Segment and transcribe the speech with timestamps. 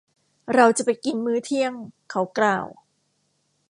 [0.55, 1.73] เราจะไปกินมื้อเที่ยง
[2.09, 2.67] เขากล่าว